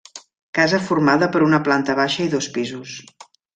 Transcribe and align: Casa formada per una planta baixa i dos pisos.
Casa 0.59 0.79
formada 0.85 1.27
per 1.35 1.43
una 1.49 1.61
planta 1.69 1.97
baixa 2.01 2.25
i 2.27 2.35
dos 2.35 2.51
pisos. 2.59 2.99